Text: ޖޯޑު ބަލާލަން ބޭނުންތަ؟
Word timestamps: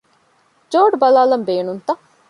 ޖޯޑު 0.71 0.95
ބަލާލަން 1.01 1.45
ބޭނުންތަ؟ 1.47 1.93